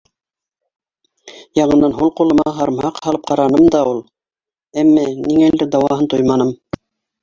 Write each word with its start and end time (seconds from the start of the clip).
Яңынан 1.59 1.93
һул 1.99 2.11
ҡулыма 2.21 2.47
һарымһаҡ 2.57 2.99
һалып 3.05 3.31
ҡараным 3.31 3.71
да 3.79 3.85
ул, 3.95 4.03
әммә 4.87 5.09
ниңәлер 5.23 5.75
дауаһын 5.79 6.15
тойманым. 6.17 6.57